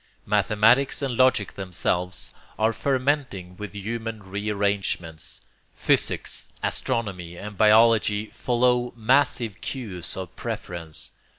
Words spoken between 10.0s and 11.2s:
of preference.